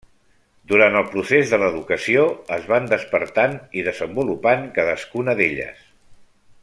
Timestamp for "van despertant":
2.71-3.53